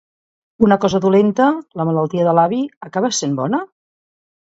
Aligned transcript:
Una 0.67 0.77
cosa 0.85 1.01
dolenta, 1.03 1.51
la 1.81 1.87
malaltia 1.91 2.27
de 2.31 2.35
l’avi, 2.41 2.65
acaba 2.91 3.15
essent 3.15 3.41
bona? 3.45 3.65